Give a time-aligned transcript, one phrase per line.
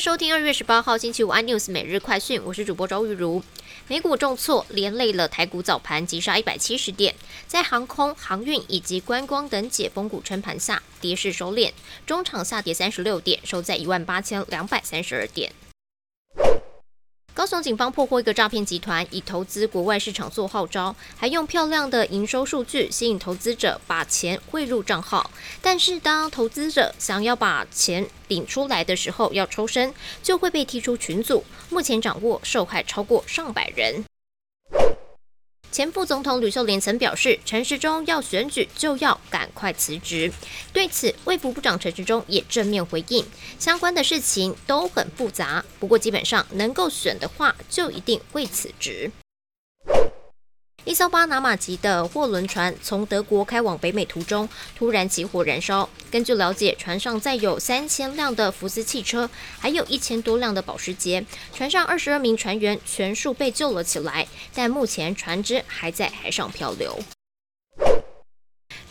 [0.00, 3.42] 收听二月十八号星期五 iNews 每日快讯，我是主播周玉如。
[3.86, 7.14] 美股重挫，连累了台股早盘急杀一百七十点，
[7.46, 11.70] 在航空、航运以及观光等解封股撑盘下，跌势收敛，
[12.06, 15.52] 中场下跌三十六点，收在一万八千两百三十二点。
[17.40, 25.30] 高雄警方破获一个诈骗集团，以投资国外市场做号召，还用漂亮的营收数据吸引投资者把钱汇入账号。
[25.62, 31.42] 但是当投资者想要把钱领出来的时候，要抽身就会被踢出群组。
[31.70, 34.04] 目前掌握受害超过上百人。
[35.72, 40.32] 前副总统吕秀莲曾表示，陈时中要选举就要赶快辞职。
[40.72, 43.24] 对此，卫福部长陈时中也正面回应，
[43.58, 49.12] 相关的事情都很复杂，不过基本上能够选的话，就一定会辞职。
[50.84, 55.88] 一艘巴拿马籍的货轮船从德国开往北美途中，突然起火燃烧。
[56.10, 61.24] 根据了解，船上载有三千辆的福斯汽车，还有一千多辆的保时捷。
[61.54, 66.98] 船上二十二名船员全数被救了起来，但目前船只还在海上漂流。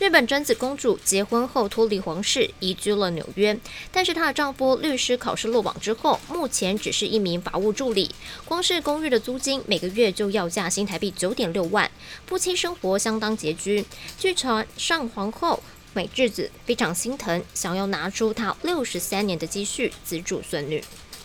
[0.00, 3.54] 日本贞子公主结婚后脱离皇室，移居了纽约。
[3.92, 8.10] 但是她的丈夫律师考试落榜之后，目前只是一名法务助理。
[8.46, 11.90] 光是公寓的租金每个月就要价新台币九点六万，
[12.26, 13.84] 夫妻生活相当拮据。
[14.18, 15.62] 据传上皇后
[15.92, 20.82] 美智子非常心疼，想要拿出她六十三年的积蓄资助孙女。